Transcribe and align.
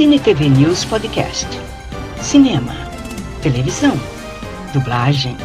Cine 0.00 0.18
TV 0.18 0.48
News 0.48 0.82
Podcast. 0.86 1.46
Cinema, 2.22 2.72
televisão, 3.42 3.92
dublagem, 4.72 5.36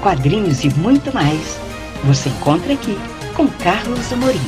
quadrinhos 0.00 0.62
e 0.62 0.70
muito 0.78 1.12
mais. 1.12 1.58
Você 2.04 2.28
encontra 2.28 2.72
aqui 2.72 2.96
com 3.34 3.48
Carlos 3.48 4.12
Amorim. 4.12 4.38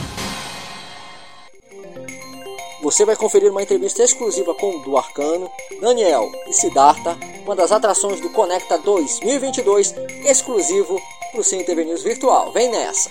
Você 2.84 3.04
vai 3.04 3.16
conferir 3.16 3.50
uma 3.50 3.60
entrevista 3.60 4.00
exclusiva 4.04 4.54
com 4.54 4.76
o 4.76 5.80
Daniel 5.80 6.30
e 6.46 6.52
Siddhartha, 6.52 7.18
uma 7.44 7.56
das 7.56 7.72
atrações 7.72 8.20
do 8.20 8.30
Conecta 8.30 8.78
2022, 8.78 9.92
exclusivo 10.24 11.00
para 11.32 11.40
o 11.40 11.42
Cine 11.42 11.64
TV 11.64 11.84
News 11.84 12.04
Virtual. 12.04 12.52
Vem 12.52 12.70
nessa! 12.70 13.10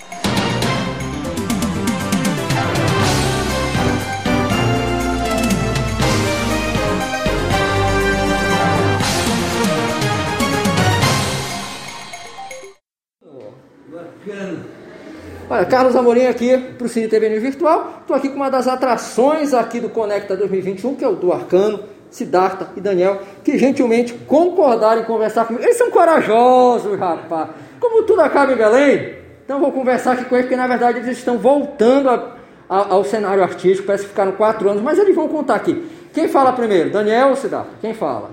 Olha, 15.50 15.64
Carlos 15.64 15.96
Amorim 15.96 16.26
aqui 16.26 16.58
para 16.76 16.86
o 16.86 16.88
Cine 16.90 17.08
TV 17.08 17.30
News 17.30 17.42
Virtual. 17.42 18.00
Estou 18.02 18.14
aqui 18.14 18.28
com 18.28 18.36
uma 18.36 18.50
das 18.50 18.68
atrações 18.68 19.54
aqui 19.54 19.80
do 19.80 19.88
Conecta 19.88 20.36
2021, 20.36 20.94
que 20.94 21.02
é 21.02 21.08
o 21.08 21.14
do 21.14 21.32
Arcano, 21.32 21.80
Siddhartha 22.10 22.68
e 22.76 22.82
Daniel, 22.82 23.22
que 23.42 23.56
gentilmente 23.56 24.12
concordaram 24.12 25.00
em 25.00 25.04
conversar 25.04 25.46
comigo. 25.46 25.64
Eles 25.64 25.78
são 25.78 25.90
corajosos, 25.90 26.98
rapaz. 26.98 27.48
Como 27.80 28.02
tudo 28.02 28.20
acaba 28.20 28.52
em 28.52 28.56
Belém, 28.56 29.14
então 29.42 29.58
vou 29.58 29.72
conversar 29.72 30.12
aqui 30.12 30.26
com 30.26 30.34
eles, 30.34 30.44
porque 30.44 30.56
na 30.56 30.66
verdade 30.66 30.98
eles 30.98 31.16
estão 31.16 31.38
voltando 31.38 32.10
a, 32.10 32.34
a, 32.68 32.92
ao 32.92 33.02
cenário 33.02 33.42
artístico, 33.42 33.86
parece 33.86 34.04
que 34.04 34.10
ficaram 34.10 34.32
quatro 34.32 34.68
anos, 34.68 34.82
mas 34.82 34.98
eles 34.98 35.16
vão 35.16 35.28
contar 35.28 35.54
aqui. 35.54 35.90
Quem 36.12 36.28
fala 36.28 36.52
primeiro, 36.52 36.90
Daniel 36.90 37.30
ou 37.30 37.36
Siddhartha? 37.36 37.70
Quem 37.80 37.94
fala? 37.94 38.28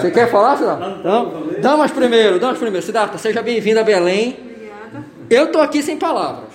Você 0.00 0.10
quer 0.10 0.30
falar, 0.30 0.56
Siddhartha? 0.56 0.96
Então, 1.00 1.48
damas 1.60 1.90
primeiro, 1.90 2.38
damas 2.38 2.56
primeiro. 2.56 2.86
Siddhartha, 2.86 3.18
seja 3.18 3.42
bem-vindo 3.42 3.78
a 3.78 3.84
Belém. 3.84 4.49
Eu 5.30 5.44
estou 5.46 5.62
aqui 5.62 5.82
sem 5.82 5.96
palavras. 5.96 6.50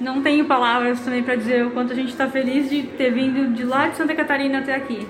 Não 0.00 0.22
tenho 0.22 0.44
palavras 0.44 1.00
também 1.00 1.22
para 1.22 1.34
dizer 1.36 1.66
o 1.66 1.70
quanto 1.70 1.92
a 1.92 1.96
gente 1.96 2.10
está 2.10 2.28
feliz 2.28 2.68
de 2.70 2.82
ter 2.84 3.10
vindo 3.12 3.52
de 3.54 3.64
lá 3.64 3.88
de 3.88 3.96
Santa 3.96 4.14
Catarina 4.14 4.58
até 4.60 4.74
aqui. 4.74 5.06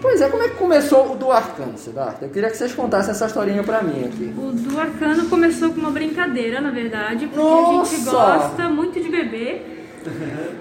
Pois 0.00 0.20
é, 0.20 0.28
como 0.28 0.42
é 0.44 0.48
que 0.48 0.54
começou 0.54 1.12
o 1.12 1.16
do 1.16 1.30
Arcano, 1.30 1.76
Siddhartha? 1.76 2.24
Eu 2.26 2.30
queria 2.30 2.48
que 2.48 2.56
vocês 2.56 2.72
contassem 2.72 3.10
essa 3.10 3.26
historinha 3.26 3.62
para 3.64 3.82
mim 3.82 4.04
aqui. 4.06 4.32
O 4.38 4.52
do 4.52 4.78
Arcano 4.80 5.26
começou 5.28 5.70
com 5.70 5.80
uma 5.80 5.90
brincadeira, 5.90 6.60
na 6.60 6.70
verdade, 6.70 7.26
porque 7.26 7.38
Nossa! 7.40 7.94
a 7.94 7.98
gente 7.98 8.04
gosta 8.10 8.68
muito 8.68 9.00
de 9.00 9.08
beber. 9.08 9.74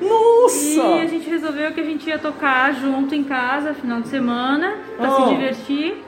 Nossa! 0.01 0.57
E 0.59 1.01
a 1.01 1.05
gente 1.07 1.29
resolveu 1.29 1.71
que 1.71 1.79
a 1.79 1.83
gente 1.83 2.07
ia 2.09 2.17
tocar 2.17 2.73
junto 2.73 3.13
em 3.15 3.23
casa, 3.23 3.73
final 3.75 4.01
de 4.01 4.09
semana, 4.09 4.75
para 4.97 5.09
Oh. 5.11 5.15
se 5.29 5.35
divertir. 5.35 6.03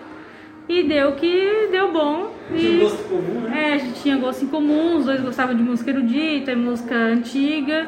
E 0.69 0.83
deu 0.83 1.13
que 1.13 1.67
deu 1.71 1.91
bom. 1.91 2.29
Tinha 2.55 2.71
E, 2.71 2.79
gosto 2.79 3.03
comum, 3.09 3.41
né? 3.41 3.69
é, 3.71 3.73
a 3.73 3.77
gente 3.79 4.01
tinha 4.01 4.17
gosto 4.17 4.45
em 4.45 4.47
comum, 4.47 4.97
os 4.97 5.05
dois 5.05 5.19
gostavam 5.21 5.55
de 5.55 5.63
música 5.63 5.89
erudita 5.89 6.51
e 6.51 6.55
música 6.55 6.95
antiga. 6.95 7.87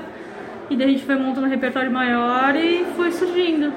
E 0.69 0.75
daí 0.75 0.87
a 0.87 0.91
gente 0.91 1.05
foi 1.05 1.15
montando 1.15 1.45
um 1.47 1.49
repertório 1.49 1.91
maior 1.91 2.55
e 2.55 2.85
foi 2.95 3.11
surgindo. 3.11 3.71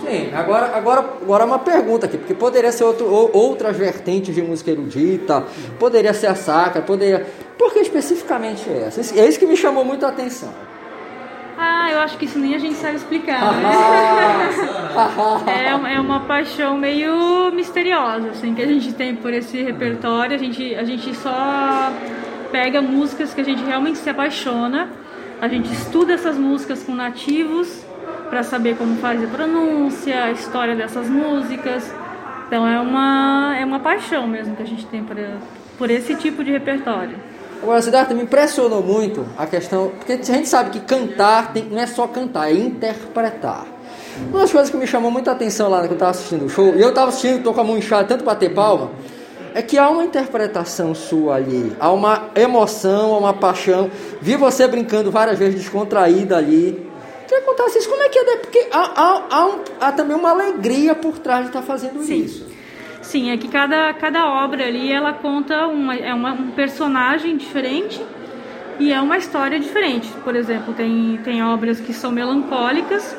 Sim, 0.00 0.34
agora, 0.34 0.76
agora, 0.76 1.00
agora 1.22 1.44
uma 1.44 1.58
pergunta 1.60 2.06
aqui, 2.06 2.18
porque 2.18 2.34
poderia 2.34 2.72
ser 2.72 2.82
outro, 2.84 3.06
ou- 3.06 3.30
outras 3.32 3.76
vertentes 3.76 4.34
de 4.34 4.42
música 4.42 4.72
erudita, 4.72 5.44
poderia 5.78 6.12
ser 6.12 6.26
a 6.26 6.34
sacra, 6.34 6.82
poderia. 6.82 7.24
Por 7.56 7.72
que 7.72 7.78
especificamente 7.78 8.68
essa? 8.68 9.00
É 9.18 9.28
isso 9.28 9.38
que 9.38 9.46
me 9.46 9.56
chamou 9.56 9.84
muito 9.84 10.04
a 10.04 10.08
atenção. 10.08 10.52
Ah, 11.56 11.88
eu 11.90 12.00
acho 12.00 12.18
que 12.18 12.24
isso 12.24 12.38
nem 12.38 12.54
a 12.54 12.58
gente 12.58 12.74
sabe 12.74 12.96
explicar. 12.96 13.40
né? 13.54 13.68
É, 15.66 15.74
uma- 15.74 15.90
é 15.90 16.00
uma 16.00 16.20
paixão 16.20 16.76
meio 16.76 17.50
misteriosa, 17.52 18.28
assim, 18.30 18.54
que 18.54 18.62
a 18.62 18.66
gente 18.66 18.92
tem 18.92 19.14
por 19.16 19.32
esse 19.32 19.60
repertório. 19.62 20.34
A 20.34 20.38
gente, 20.38 20.74
a 20.74 20.84
gente 20.84 21.14
só 21.16 21.92
pega 22.52 22.80
músicas 22.80 23.34
que 23.34 23.40
a 23.40 23.44
gente 23.44 23.62
realmente 23.64 23.98
se 23.98 24.08
apaixona. 24.08 24.88
A 25.40 25.48
gente 25.48 25.72
estuda 25.72 26.12
essas 26.14 26.38
músicas 26.38 26.82
com 26.82 26.94
nativos 26.94 27.84
para 28.30 28.42
saber 28.42 28.76
como 28.76 28.96
faz 28.96 29.22
a 29.22 29.26
pronúncia, 29.26 30.24
a 30.24 30.30
história 30.30 30.74
dessas 30.76 31.08
músicas. 31.08 31.92
Então 32.46 32.66
é 32.66 32.78
uma, 32.80 33.56
é 33.58 33.64
uma 33.64 33.80
paixão 33.80 34.26
mesmo 34.28 34.54
que 34.54 34.62
a 34.62 34.66
gente 34.66 34.86
tem 34.86 35.02
por, 35.02 35.16
por 35.78 35.90
esse 35.90 36.14
tipo 36.14 36.44
de 36.44 36.52
repertório. 36.52 37.16
Agora, 37.64 37.80
Siddhartha, 37.80 38.12
me 38.12 38.24
impressionou 38.24 38.82
muito 38.82 39.26
a 39.38 39.46
questão, 39.46 39.90
porque 39.96 40.12
a 40.12 40.16
gente 40.22 40.46
sabe 40.46 40.68
que 40.68 40.80
cantar 40.80 41.50
tem- 41.54 41.64
não 41.64 41.80
é 41.80 41.86
só 41.86 42.06
cantar, 42.06 42.50
é 42.50 42.52
interpretar. 42.54 43.64
Uma 44.30 44.40
das 44.40 44.52
coisas 44.52 44.68
que 44.68 44.76
me 44.76 44.86
chamou 44.86 45.10
muita 45.10 45.32
atenção 45.32 45.70
lá 45.70 45.78
quando 45.78 45.92
eu 45.92 45.94
estava 45.94 46.10
assistindo 46.10 46.44
o 46.44 46.48
show, 46.50 46.74
e 46.76 46.80
eu 46.82 46.90
estava 46.90 47.08
assistindo, 47.08 47.42
tô 47.42 47.54
com 47.54 47.62
a 47.62 47.64
mão 47.64 47.78
inchada, 47.78 48.04
tanto 48.04 48.22
bater 48.22 48.52
palma, 48.52 48.90
é 49.54 49.62
que 49.62 49.78
há 49.78 49.88
uma 49.88 50.04
interpretação 50.04 50.94
sua 50.94 51.36
ali, 51.36 51.74
há 51.80 51.90
uma 51.90 52.24
emoção, 52.34 53.14
há 53.14 53.18
uma 53.18 53.32
paixão. 53.32 53.90
Vi 54.20 54.36
você 54.36 54.68
brincando 54.68 55.10
várias 55.10 55.38
vezes 55.38 55.54
descontraída 55.58 56.36
ali. 56.36 56.86
Queria 57.26 57.42
contar 57.46 57.64
isso, 57.68 57.88
como 57.88 58.02
é 58.02 58.10
que 58.10 58.18
é, 58.18 58.36
porque 58.36 58.68
há, 58.70 58.90
há- 58.94 59.22
há 59.30 59.46
um- 59.46 59.60
há 59.80 59.90
também 59.92 60.14
uma 60.14 60.30
alegria 60.32 60.94
por 60.94 61.18
trás 61.18 61.44
de 61.44 61.46
estar 61.48 61.62
fazendo 61.62 62.02
Sim. 62.04 62.24
isso. 62.24 62.46
Sim, 63.04 63.30
é 63.30 63.36
que 63.36 63.48
cada, 63.48 63.92
cada 63.92 64.26
obra 64.26 64.66
ali 64.66 64.90
ela 64.90 65.12
conta 65.12 65.66
uma, 65.66 65.94
é 65.94 66.12
uma, 66.12 66.32
um 66.32 66.50
personagem 66.52 67.36
diferente 67.36 68.02
e 68.80 68.90
é 68.92 69.00
uma 69.00 69.18
história 69.18 69.60
diferente. 69.60 70.08
Por 70.24 70.34
exemplo, 70.34 70.72
tem, 70.72 71.20
tem 71.22 71.42
obras 71.42 71.78
que 71.78 71.92
são 71.92 72.10
melancólicas 72.10 73.14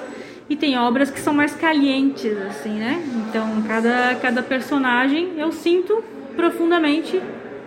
e 0.50 0.56
tem 0.56 0.78
obras 0.78 1.12
que 1.12 1.20
são 1.20 1.34
mais 1.34 1.56
calientes, 1.56 2.36
assim, 2.50 2.74
né? 2.74 3.02
Então, 3.30 3.62
cada, 3.68 4.16
cada 4.16 4.42
personagem 4.42 5.34
eu 5.38 5.52
sinto 5.52 6.04
profundamente 6.36 7.22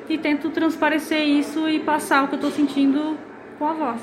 e 0.09 0.19
tento 0.19 0.51
transparecer 0.51 1.23
isso 1.23 1.69
e 1.69 1.78
passar 1.78 2.25
o 2.25 2.28
que 2.28 2.34
eu 2.34 2.39
estou 2.39 2.51
sentindo 2.51 3.17
com 3.59 3.67
a 3.67 3.73
voz. 3.73 4.01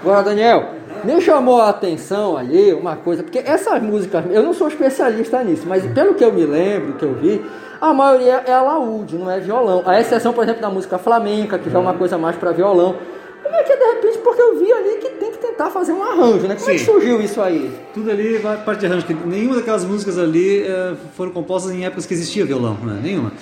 Agora, 0.00 0.22
Daniel, 0.22 0.70
me 1.04 1.20
chamou 1.20 1.60
a 1.60 1.70
atenção 1.70 2.36
ali 2.36 2.72
uma 2.72 2.96
coisa, 2.96 3.22
porque 3.22 3.38
essas 3.38 3.82
músicas, 3.82 4.24
eu 4.30 4.42
não 4.42 4.54
sou 4.54 4.68
especialista 4.68 5.42
nisso, 5.42 5.64
mas 5.66 5.84
pelo 5.86 6.14
que 6.14 6.24
eu 6.24 6.32
me 6.32 6.44
lembro, 6.46 6.94
que 6.94 7.04
eu 7.04 7.14
vi, 7.14 7.44
a 7.80 7.92
maioria 7.92 8.42
é 8.46 8.52
alaúde, 8.52 9.16
não 9.16 9.30
é 9.30 9.40
violão. 9.40 9.82
A 9.84 10.00
exceção, 10.00 10.32
por 10.32 10.44
exemplo, 10.44 10.62
da 10.62 10.70
música 10.70 10.98
flamenca, 10.98 11.58
que 11.58 11.68
já 11.68 11.78
é 11.78 11.82
uma 11.82 11.94
coisa 11.94 12.16
mais 12.16 12.36
para 12.36 12.52
violão. 12.52 12.96
Como 13.42 13.54
é 13.54 13.62
que 13.62 13.72
é 13.72 13.76
de 13.76 13.84
repente, 13.84 14.18
porque 14.18 14.42
eu 14.42 14.58
vi 14.58 14.72
ali 14.72 14.96
que 14.96 15.08
tem 15.10 15.30
que 15.30 15.38
tentar 15.38 15.70
fazer 15.70 15.92
um 15.92 16.02
arranjo, 16.02 16.46
né? 16.46 16.56
Como 16.56 16.70
é 16.70 16.74
que 16.74 16.78
Sim. 16.78 16.84
surgiu 16.84 17.20
isso 17.20 17.40
aí? 17.40 17.70
Tudo 17.94 18.10
ali 18.10 18.38
vai 18.38 18.56
parte 18.56 18.80
de 18.80 18.86
arranjo, 18.86 19.06
porque 19.06 19.26
nenhuma 19.26 19.56
daquelas 19.56 19.84
músicas 19.84 20.18
ali 20.18 20.62
eh, 20.62 20.94
foram 21.16 21.30
compostas 21.30 21.72
em 21.72 21.84
épocas 21.84 22.06
que 22.06 22.14
existia 22.14 22.44
violão, 22.44 22.76
né? 22.82 22.98
Nenhuma. 23.02 23.32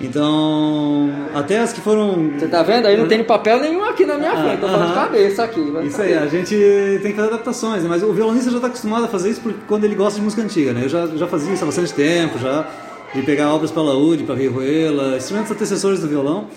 Então, 0.00 1.10
até 1.34 1.58
as 1.58 1.74
que 1.74 1.80
foram. 1.80 2.30
Você 2.38 2.48
tá 2.48 2.62
vendo? 2.62 2.86
Aí 2.86 2.96
não 2.96 3.06
tem 3.06 3.22
papel 3.22 3.60
nenhum 3.60 3.84
aqui 3.84 4.06
na 4.06 4.16
minha 4.16 4.34
frente, 4.34 4.60
tô 4.60 4.66
falando 4.66 4.88
de 4.88 4.94
cabeça 4.94 5.44
aqui. 5.44 5.60
Isso 5.84 6.00
aí, 6.00 6.14
a 6.14 6.26
gente 6.26 6.56
tem 7.02 7.10
que 7.10 7.16
fazer 7.16 7.28
adaptações, 7.28 7.82
né? 7.82 7.88
mas 7.88 8.02
o 8.02 8.12
violonista 8.12 8.50
já 8.50 8.56
está 8.56 8.68
acostumado 8.68 9.04
a 9.04 9.08
fazer 9.08 9.30
isso 9.30 9.42
porque 9.42 9.58
quando 9.68 9.84
ele 9.84 9.94
gosta 9.94 10.18
de 10.18 10.24
música 10.24 10.42
antiga, 10.42 10.72
né? 10.72 10.84
Eu 10.84 10.88
já, 10.88 11.06
já 11.06 11.26
fazia 11.26 11.52
isso 11.52 11.62
há 11.62 11.66
bastante 11.66 11.92
tempo, 11.92 12.38
já, 12.38 12.66
de 13.14 13.22
pegar 13.22 13.54
obras 13.54 13.70
para 13.70 13.82
laúde, 13.82 14.24
para 14.24 14.34
vihuela, 14.34 15.18
instrumentos 15.18 15.50
antecessores 15.50 16.00
do 16.00 16.08
violão 16.08 16.48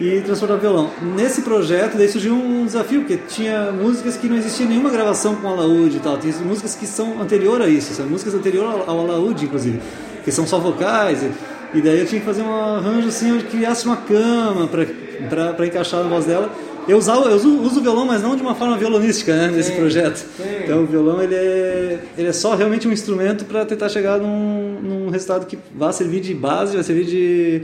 e 0.00 0.20
transformar 0.20 0.56
no 0.56 0.60
violão. 0.60 0.90
Nesse 1.16 1.42
projeto, 1.42 1.96
daí 1.96 2.08
surgiu 2.08 2.34
um 2.34 2.64
desafio, 2.66 3.00
porque 3.00 3.16
tinha 3.16 3.70
músicas 3.70 4.16
que 4.16 4.28
não 4.28 4.36
existia 4.36 4.66
nenhuma 4.66 4.90
gravação 4.90 5.36
com 5.36 5.48
alaúde 5.48 5.98
e 5.98 6.00
tal, 6.00 6.16
tem 6.16 6.32
músicas 6.44 6.74
que 6.74 6.86
são 6.86 7.20
anterior 7.20 7.60
a 7.62 7.68
isso, 7.68 7.94
são 7.94 8.06
músicas 8.06 8.34
anterior 8.34 8.64
ao, 8.64 8.90
ao 8.90 9.00
alaúde, 9.00 9.44
inclusive, 9.44 9.80
que 10.24 10.32
são 10.32 10.46
só 10.46 10.58
vocais, 10.58 11.22
e, 11.22 11.30
e 11.74 11.80
daí 11.80 12.00
eu 12.00 12.06
tinha 12.06 12.20
que 12.20 12.26
fazer 12.26 12.42
um 12.42 12.54
arranjo 12.54 13.08
assim, 13.08 13.32
onde 13.32 13.44
criasse 13.44 13.84
uma 13.86 13.96
cama 13.96 14.68
para 14.68 15.66
encaixar 15.66 16.02
na 16.02 16.08
voz 16.08 16.24
dela. 16.24 16.50
Eu, 16.88 16.96
usava, 16.96 17.28
eu 17.28 17.36
uso, 17.36 17.60
uso 17.60 17.80
o 17.80 17.82
violão, 17.82 18.06
mas 18.06 18.22
não 18.22 18.34
de 18.34 18.40
uma 18.40 18.54
forma 18.54 18.74
violonística, 18.78 19.34
né, 19.34 19.48
nesse 19.48 19.72
projeto. 19.72 20.24
Então 20.64 20.84
o 20.84 20.86
violão 20.86 21.22
ele 21.22 21.34
é, 21.34 21.98
ele 22.16 22.28
é 22.28 22.32
só 22.32 22.54
realmente 22.54 22.88
um 22.88 22.92
instrumento 22.92 23.44
para 23.44 23.66
tentar 23.66 23.90
chegar 23.90 24.18
num, 24.18 24.80
num 24.80 25.10
resultado 25.10 25.44
que 25.44 25.58
vá 25.74 25.92
servir 25.92 26.20
de 26.20 26.32
base, 26.32 26.74
vai 26.74 26.82
servir 26.82 27.04
de, 27.04 27.62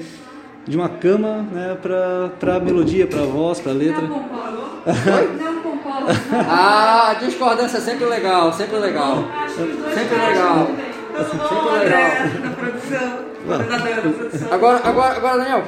de 0.69 0.77
uma 0.77 0.91
cama 0.91 1.47
né, 1.51 1.79
para 1.81 2.57
a 2.57 2.61
melodia, 2.61 3.07
para 3.07 3.23
a 3.23 3.27
voz, 3.27 3.61
para 3.61 3.73
a 3.73 3.75
letra. 3.75 4.03
concordo. 4.03 4.59
Não 5.43 5.63
concordo. 5.63 6.07
Ah, 6.47 7.13
a 7.13 7.15
discordância 7.15 7.79
é 7.79 7.81
sempre 7.81 8.05
legal, 8.05 8.53
sempre 8.53 8.77
legal. 8.77 9.25
Sempre 9.49 10.17
legal. 10.19 10.69
Sempre 11.15 11.79
legal. 11.79 12.01
na 12.43 12.51
produção, 12.51 13.25
da 13.49 14.01
produção. 14.01 14.53
Agora, 14.53 14.81
agora, 14.85 15.17
agora, 15.17 15.39
Daniel. 15.39 15.65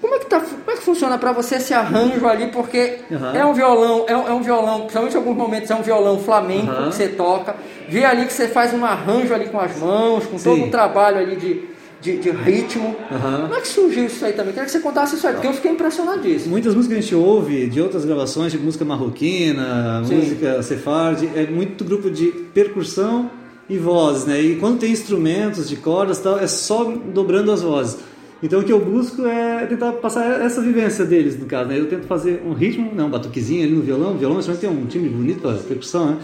Como 0.00 0.14
é 0.14 0.18
que, 0.18 0.26
tá, 0.26 0.40
como 0.40 0.70
é 0.70 0.72
que 0.76 0.82
funciona 0.82 1.18
pra 1.18 1.30
você 1.32 1.56
esse 1.56 1.74
arranjo 1.74 2.26
ali? 2.26 2.46
Porque 2.48 3.00
Aham. 3.12 3.32
é 3.36 3.44
um 3.44 3.52
violão, 3.52 4.04
é 4.08 4.16
um, 4.16 4.28
é 4.28 4.32
um 4.32 4.42
violão, 4.42 4.80
principalmente 4.80 5.14
em 5.14 5.16
alguns 5.18 5.36
momentos 5.36 5.70
é 5.70 5.74
um 5.74 5.82
violão 5.82 6.18
flamenco 6.18 6.70
Aham. 6.70 6.88
que 6.88 6.94
você 6.96 7.08
toca. 7.08 7.54
Vê 7.86 8.04
ali 8.04 8.24
que 8.24 8.32
você 8.32 8.48
faz 8.48 8.72
um 8.72 8.82
arranjo 8.84 9.34
ali 9.34 9.46
com 9.48 9.60
as 9.60 9.76
mãos, 9.78 10.24
com 10.24 10.38
todo 10.38 10.56
Sim. 10.56 10.64
um 10.64 10.70
trabalho 10.70 11.18
ali 11.18 11.36
de, 11.36 11.64
de, 12.00 12.16
de 12.16 12.30
ritmo. 12.30 12.96
Aham. 13.12 13.42
Como 13.42 13.54
é 13.54 13.60
que 13.60 13.68
surgiu 13.68 14.06
isso 14.06 14.24
aí 14.24 14.32
também? 14.32 14.54
Queria 14.54 14.64
que 14.64 14.70
você 14.72 14.80
contasse 14.80 15.16
isso 15.16 15.26
aí, 15.26 15.34
porque 15.34 15.48
eu 15.48 15.52
fiquei 15.52 15.70
impressionadíssimo. 15.70 16.50
Muitas 16.50 16.74
músicas 16.74 16.96
que 16.96 16.98
a 16.98 17.02
gente 17.02 17.14
ouve 17.14 17.66
de 17.66 17.82
outras 17.82 18.02
gravações, 18.06 18.52
tipo 18.52 18.64
música 18.64 18.86
marroquina, 18.86 20.02
Sim. 20.06 20.14
música 20.16 20.62
sefard, 20.62 21.28
é 21.36 21.44
muito 21.46 21.84
grupo 21.84 22.10
de 22.10 22.28
percussão 22.54 23.30
e 23.70 23.78
vozes, 23.78 24.26
né? 24.26 24.40
E 24.42 24.56
quando 24.56 24.78
tem 24.80 24.90
instrumentos 24.90 25.68
de 25.68 25.76
cordas 25.76 26.18
tal, 26.18 26.38
é 26.38 26.46
só 26.46 26.84
dobrando 27.14 27.50
as 27.52 27.62
vozes. 27.62 27.98
Então 28.42 28.60
o 28.60 28.64
que 28.64 28.72
eu 28.72 28.80
busco 28.80 29.24
é 29.26 29.66
tentar 29.66 29.92
passar 29.92 30.40
essa 30.40 30.60
vivência 30.60 31.04
deles, 31.04 31.38
no 31.38 31.46
caso, 31.46 31.68
né? 31.68 31.78
Eu 31.78 31.86
tento 31.86 32.06
fazer 32.06 32.42
um 32.46 32.52
ritmo, 32.52 32.90
né? 32.94 33.04
um 33.04 33.10
batuquezinho 33.10 33.62
ali 33.64 33.72
no 33.74 33.82
violão, 33.82 34.14
o 34.14 34.18
violão 34.18 34.38
instrumento 34.38 34.60
tem 34.62 34.70
um 34.70 34.86
timbre 34.86 35.08
bonito 35.10 35.40
para 35.40 35.54
percussão, 35.54 36.06
né? 36.06 36.16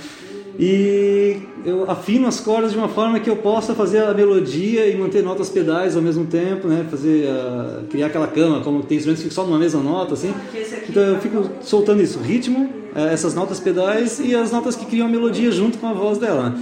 E 0.59 1.37
eu 1.67 1.85
afino 1.91 2.27
as 2.27 2.41
cordas 2.41 2.73
de 2.73 2.79
uma 2.79 2.89
forma 2.89 3.21
que 3.21 3.29
eu 3.29 3.37
possa 3.37 3.75
fazer 3.75 4.03
a 4.03 4.15
melodia 4.15 4.87
e 4.89 4.97
manter 4.97 5.23
notas 5.23 5.51
pedais 5.51 5.95
ao 5.95 6.01
mesmo 6.03 6.25
tempo, 6.25 6.67
né? 6.67 6.87
Fazer 6.91 7.29
a- 7.29 7.83
criar 7.91 8.07
aquela 8.07 8.27
cama, 8.27 8.61
como 8.61 8.83
tem 8.83 8.97
instrumentos 8.97 9.23
que 9.23 9.29
ficam 9.29 9.45
só 9.45 9.49
numa 9.49 9.59
mesma 9.59 9.83
nota, 9.83 10.15
assim. 10.15 10.33
Então 10.89 11.03
eu 11.03 11.19
fico 11.21 11.45
soltando 11.61 12.03
isso, 12.03 12.19
ritmo, 12.19 12.71
eh, 12.95 13.13
essas 13.13 13.35
notas 13.35 13.61
pedais 13.61 14.19
e 14.19 14.35
as 14.35 14.51
notas 14.51 14.75
que 14.75 14.87
criam 14.87 15.07
a 15.07 15.11
melodia 15.11 15.51
junto 15.51 15.77
com 15.77 15.87
a 15.89 15.93
voz 15.93 16.17
dela. 16.17 16.55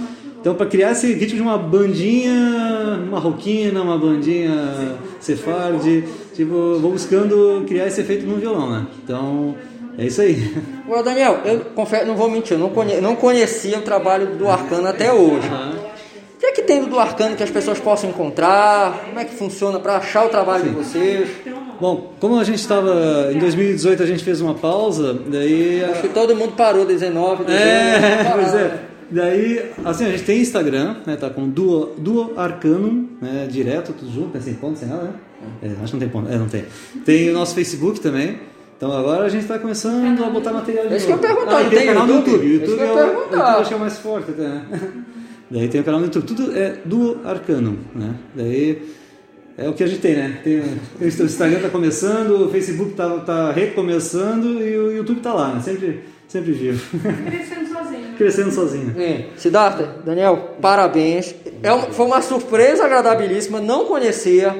Então 0.45 0.53
para 0.53 0.67
criar 0.67 0.91
esse 0.91 1.11
ritmo 1.11 1.37
de 1.37 1.41
uma 1.41 1.57
bandinha 1.57 2.99
marroquina, 3.09 3.81
uma 3.81 3.97
bandinha 3.97 4.95
sefard, 5.19 6.03
tipo, 6.35 6.77
vou 6.79 6.91
buscando 6.91 7.63
criar 7.65 7.87
esse 7.87 8.01
efeito 8.01 8.27
no 8.27 8.35
violão, 8.35 8.69
né? 8.69 8.85
Então 9.03 9.55
é 9.97 10.05
isso 10.05 10.21
aí. 10.21 10.53
Agora, 10.85 11.01
Daniel, 11.01 11.39
eu 11.45 11.61
confesso, 11.73 12.05
não 12.05 12.15
vou 12.15 12.29
mentir, 12.29 12.53
eu 12.53 12.59
não, 12.59 12.69
conhe- 12.69 13.01
não 13.01 13.15
conhecia 13.15 13.79
o 13.79 13.81
trabalho 13.81 14.35
do 14.35 14.47
Arcano 14.47 14.87
até 14.87 15.11
hoje. 15.11 15.47
O 15.47 16.37
que 16.37 16.45
é 16.45 16.51
que 16.51 16.61
tem 16.61 16.83
do 16.83 16.99
Arcano 16.99 17.35
que 17.35 17.41
as 17.41 17.49
pessoas 17.49 17.79
possam 17.79 18.11
encontrar? 18.11 19.03
Como 19.07 19.19
é 19.19 19.25
que 19.25 19.33
funciona 19.33 19.79
para 19.79 19.97
achar 19.97 20.27
o 20.27 20.29
trabalho 20.29 20.65
de 20.65 20.69
vocês? 20.69 21.27
Bom, 21.81 22.11
como 22.19 22.39
a 22.39 22.43
gente 22.43 22.59
estava 22.59 23.31
em 23.33 23.39
2018 23.39 24.03
a 24.03 24.05
gente 24.05 24.23
fez 24.23 24.41
uma 24.41 24.53
pausa, 24.53 25.17
daí 25.25 25.83
Acho 25.83 26.01
que 26.03 26.09
todo 26.09 26.35
mundo 26.35 26.53
parou 26.55 26.85
19, 26.85 27.45
18. 27.45 27.51
É, 27.51 28.29
pois 28.35 28.53
é. 28.53 28.79
Daí, 29.11 29.71
assim, 29.83 30.05
a 30.05 30.09
gente 30.11 30.23
tem 30.23 30.41
Instagram, 30.41 30.95
né? 31.05 31.15
Tá 31.15 31.29
com 31.29 31.47
Duo, 31.47 31.93
Duo 31.97 32.33
Arcanum, 32.37 33.07
né? 33.21 33.47
Direto, 33.49 33.93
tudo 33.93 34.11
junto, 34.11 34.35
né? 34.35 34.41
Sem 34.41 34.53
ponto, 34.55 34.77
sem 34.79 34.87
nada, 34.87 35.03
né? 35.03 35.13
É, 35.61 35.67
acho 35.67 35.85
que 35.85 35.93
não 35.93 35.99
tem 35.99 36.09
ponto. 36.09 36.31
É, 36.31 36.37
não 36.37 36.47
tem. 36.47 36.65
Tem 37.05 37.29
o 37.29 37.33
nosso 37.33 37.53
Facebook 37.53 37.99
também. 37.99 38.39
Então 38.77 38.91
agora 38.91 39.25
a 39.25 39.29
gente 39.29 39.45
tá 39.45 39.57
começando 39.57 40.21
a 40.23 40.29
botar 40.29 40.51
material 40.51 40.87
de 40.87 40.97
isso 40.97 41.07
que 41.07 41.13
eu 41.13 41.17
perguntar, 41.17 41.59
Ah, 41.59 41.63
tem 41.63 41.67
o 41.67 41.69
tem 41.71 41.87
canal 41.87 42.07
do 42.07 42.13
YouTube? 42.13 42.45
YouTube. 42.45 42.45
O 42.45 42.51
É 42.51 42.55
isso 42.55 42.71
YouTube 42.71 42.79
eu 42.81 42.97
é, 42.99 43.05
o, 43.05 43.07
o 43.07 43.21
YouTube 43.21 43.41
acho 43.41 43.67
que 43.69 43.73
é 43.73 43.77
o 43.77 43.79
mais 43.79 43.97
forte 43.99 44.31
até, 44.31 44.41
né? 44.43 44.65
Daí 45.51 45.67
tem 45.69 45.81
o 45.81 45.83
canal 45.83 45.99
do 46.01 46.05
YouTube. 46.07 46.25
Tudo 46.25 46.57
é 46.57 46.77
Duo 46.83 47.21
Arcanum, 47.23 47.77
né? 47.93 48.15
Daí 48.35 48.81
é 49.57 49.69
o 49.69 49.73
que 49.73 49.83
a 49.83 49.87
gente 49.87 50.01
tem, 50.01 50.15
né? 50.15 50.41
Tem, 50.43 50.59
o 50.99 51.05
Instagram 51.07 51.59
tá 51.61 51.69
começando, 51.69 52.47
o 52.47 52.49
Facebook 52.49 52.93
tá, 52.93 53.19
tá 53.19 53.51
recomeçando 53.51 54.61
e 54.61 54.77
o 54.77 54.91
YouTube 54.91 55.21
tá 55.21 55.33
lá, 55.33 55.53
né? 55.53 55.61
Sempre, 55.61 56.01
sempre 56.27 56.51
vivo. 56.51 56.83
Crescendo 58.17 58.51
sozinho. 58.51 58.93
Sim. 58.95 59.25
Siddhartha, 59.37 59.95
Daniel, 60.05 60.51
parabéns. 60.61 61.33
É 61.61 61.71
uma- 61.71 61.87
foi 61.87 62.05
uma 62.05 62.21
surpresa 62.21 62.85
agradabilíssima, 62.85 63.59
não 63.59 63.85
conhecia. 63.85 64.55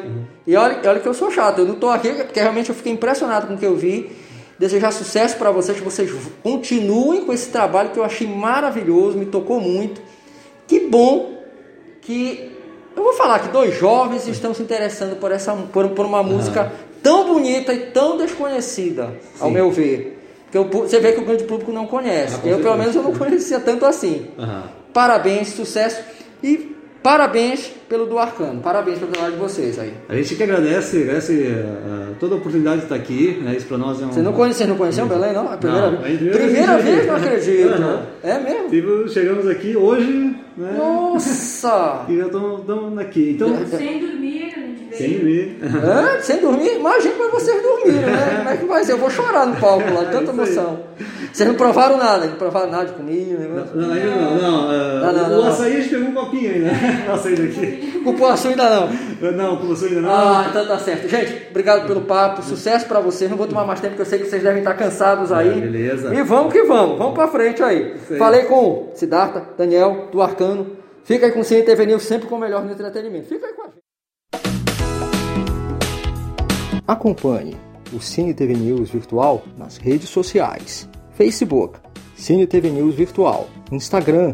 E 0.48 0.56
olha, 0.56 0.80
olha 0.86 1.00
que 1.00 1.08
eu 1.08 1.14
sou 1.14 1.32
chato, 1.32 1.60
eu 1.60 1.66
não 1.66 1.74
estou 1.74 1.90
aqui 1.90 2.10
porque 2.14 2.40
realmente 2.40 2.70
eu 2.70 2.76
fiquei 2.76 2.92
impressionado 2.92 3.48
com 3.48 3.56
o 3.56 3.58
que 3.58 3.66
eu 3.66 3.76
vi. 3.76 4.10
Desejar 4.58 4.92
sucesso 4.92 5.36
para 5.38 5.52
vocês, 5.52 5.78
que 5.78 5.84
vocês 5.84 6.10
continuem 6.42 7.26
com 7.26 7.34
esse 7.34 7.50
trabalho 7.50 7.90
que 7.90 8.00
eu 8.00 8.04
achei 8.06 8.26
maravilhoso, 8.28 9.18
me 9.18 9.26
tocou 9.26 9.60
muito. 9.60 10.02
Que 10.68 10.80
bom 10.88 11.34
que 12.02 12.52
eu 12.96 13.04
vou 13.04 13.14
falar 13.14 13.40
que 13.40 13.50
dois 13.50 13.78
jovens 13.78 14.28
estão 14.28 14.54
se 14.54 14.62
interessando 14.62 15.18
por 15.20 15.32
essa 15.32 15.54
por, 15.54 15.90
por 15.90 16.06
uma 16.06 16.24
música 16.24 16.72
tão 17.04 17.26
bonita 17.28 17.74
e 17.74 17.88
tão 17.92 18.18
desconhecida, 18.18 19.14
ao 19.40 19.52
meu 19.52 19.70
ver. 19.70 20.15
Porque 20.64 20.78
o 20.78 20.88
você 20.88 21.00
vê 21.00 21.12
que 21.12 21.20
o 21.20 21.26
grande 21.26 21.44
público 21.44 21.72
não 21.72 21.86
conhece. 21.86 22.40
Ah, 22.44 22.48
eu 22.48 22.60
pelo 22.60 22.78
menos 22.78 22.96
eu 22.96 23.04
não 23.04 23.14
conhecia 23.14 23.60
tanto 23.60 23.86
assim. 23.86 24.28
Aham. 24.40 24.64
Parabéns, 24.94 25.50
sucesso 25.50 26.02
e 26.42 26.75
parabéns 27.06 27.72
pelo 27.88 28.08
do 28.08 28.18
Arcano. 28.18 28.62
Parabéns 28.62 28.98
pelo 28.98 29.12
trabalho 29.12 29.34
de 29.34 29.40
vocês 29.40 29.78
aí. 29.78 29.94
A 30.10 30.16
gente 30.16 30.34
que 30.34 30.42
agradece, 30.42 31.04
agradece 31.04 31.34
eh, 31.46 32.14
toda 32.20 32.34
a 32.34 32.38
oportunidade 32.40 32.78
de 32.78 32.84
estar 32.86 32.96
aqui, 32.96 33.40
né? 33.44 33.56
Isso 33.56 33.68
para 33.68 33.78
nós 33.78 34.02
é 34.02 34.06
um. 34.06 34.12
Você 34.12 34.22
não 34.24 34.34
conhece, 34.34 34.58
vocês 34.58 34.70
não 34.70 34.76
conheciam 34.76 35.08
Belém, 35.08 35.32
não? 35.32 35.52
É 35.52 35.54
a 35.54 35.58
primeira 35.58 35.92
Não, 35.92 35.98
vez. 36.02 36.20
é 36.20 36.30
primeira 36.32 36.78
vez. 36.80 36.96
vez, 36.96 37.08
não 37.08 37.16
acredito. 37.16 38.00
É 38.24 38.40
mesmo? 38.40 38.70
Tipo, 38.70 39.08
chegamos 39.10 39.48
aqui 39.48 39.78
hoje, 39.78 40.36
né? 40.58 40.76
Nossa! 40.80 42.06
E 42.10 42.18
já 42.18 42.26
estamos 42.26 42.98
aqui. 42.98 43.32
Então, 43.36 43.50
Sem 43.68 44.00
dormir, 44.00 44.44
a 44.56 44.60
gente 44.60 44.84
veio. 44.90 44.98
sem 44.98 45.14
dormir. 45.14 45.58
É, 46.18 46.22
sem 46.22 46.38
dormir? 46.42 46.76
Imagina 46.78 47.14
pra 47.16 47.28
vocês 47.28 47.62
dormirem, 47.62 48.02
né? 48.02 48.36
Como 48.38 48.50
é 48.50 48.58
que 48.58 48.66
vai 48.66 48.84
ser? 48.84 48.92
Eu 48.94 48.98
vou 48.98 49.12
chorar 49.12 49.46
no 49.46 49.56
palco 49.58 49.94
lá, 49.94 50.06
tanta 50.06 50.16
É 50.18 50.20
aí. 50.22 50.30
emoção. 50.30 50.80
Vocês 51.32 51.48
não 51.50 51.56
provaram 51.56 51.98
nada, 51.98 52.26
não 52.28 52.36
provaram 52.36 52.72
nada 52.72 52.86
de 52.86 52.94
comida, 52.94 53.38
negócio. 53.38 53.76
Não, 53.76 53.92
ainda 53.94 54.06
não, 54.16 54.36
não. 54.38 54.55
Não, 55.12 55.14
não, 55.14 55.26
o 55.26 55.30
não, 55.30 55.42
não. 55.44 55.48
açaí 55.48 55.78
a 55.78 55.80
gente 55.82 55.90
pegou 55.90 56.10
um 56.10 56.14
copinho 56.14 56.52
ainda. 56.54 56.72
O 57.10 57.12
açaí 57.14 57.36
daqui. 57.36 58.02
Cupuaçu 58.04 58.48
ainda 58.50 58.70
não. 58.70 59.32
Não, 59.32 59.58
com 59.58 59.68
você 59.68 59.88
ainda 59.88 60.02
não. 60.02 60.10
Ah, 60.10 60.48
então 60.50 60.68
tá 60.68 60.80
certo. 60.80 61.08
Gente, 61.08 61.48
obrigado 61.50 61.88
pelo 61.88 62.02
papo, 62.02 62.42
sucesso 62.44 62.88
pra 62.88 63.00
vocês. 63.00 63.30
Não 63.30 63.38
vou 63.38 63.48
tomar 63.48 63.66
mais 63.66 63.80
tempo, 63.80 63.96
porque 63.96 64.04
eu 64.04 64.06
sei 64.06 64.20
que 64.20 64.26
vocês 64.26 64.44
devem 64.44 64.60
estar 64.60 64.74
cansados 64.74 65.32
aí. 65.32 65.50
É, 65.50 65.62
beleza. 65.62 66.14
E 66.14 66.24
vamos 66.24 66.52
que 66.52 66.64
vamos, 66.64 66.98
vamos 66.98 67.14
pra 67.14 67.28
frente 67.28 67.62
aí. 67.64 67.96
aí. 68.10 68.18
Falei 68.18 68.44
com 68.44 68.92
Siddhartha, 68.94 69.50
Daniel, 69.58 70.10
do 70.12 70.22
Arcano. 70.22 70.78
Fica 71.04 71.28
aí 71.28 71.32
com 71.32 71.42
o 71.42 71.44
Cine 71.44 71.62
TV 71.64 71.86
News, 71.86 72.04
sempre 72.04 72.28
com 72.28 72.36
o 72.36 72.40
melhor 72.40 72.64
no 72.66 72.72
entretenimento. 72.72 73.28
Fica 73.28 73.46
aí 73.46 73.54
com 73.54 73.62
a 73.62 73.66
gente. 73.66 73.86
Acompanhe 76.88 77.56
o 77.94 78.00
Cine 78.00 78.34
TV 78.34 78.54
News 78.54 78.90
Virtual 78.90 79.44
nas 79.58 79.78
redes 79.78 80.10
sociais. 80.10 80.90
Facebook, 81.12 81.80
Cine 82.16 82.46
TV 82.46 82.70
News 82.70 82.96
Virtual. 82.96 83.48
Instagram, 83.72 84.34